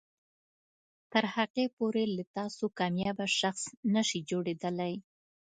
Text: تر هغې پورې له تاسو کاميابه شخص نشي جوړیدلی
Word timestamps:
تر 1.11 1.23
هغې 1.35 1.65
پورې 1.77 2.03
له 2.15 2.23
تاسو 2.37 2.65
کاميابه 2.79 3.27
شخص 3.39 3.63
نشي 3.93 4.19
جوړیدلی 4.29 4.93